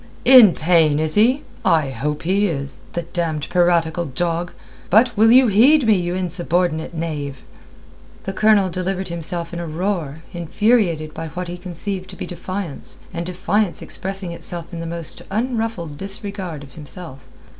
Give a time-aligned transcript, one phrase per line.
[0.25, 1.43] "In pain, is he?
[1.63, 4.51] I hope he is, the damned piratical dog.
[4.89, 7.43] But will you heed me, you insubordinate knave?"
[8.23, 12.97] The Colonel delivered himself in a roar, infuriated by what he conceived to be defiance,
[13.13, 17.27] and defiance expressing itself in the most unruffled disregard of himself.